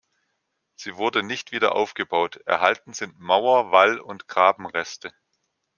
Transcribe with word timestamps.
Sie 0.73 0.97
wurde 0.97 1.21
nicht 1.21 1.51
wieder 1.51 1.75
aufgebaut; 1.75 2.37
erhalten 2.47 2.91
sind 2.91 3.19
Mauer-, 3.19 3.71
Wall- 3.71 3.99
und 3.99 4.27
Grabenreste. 4.27 5.13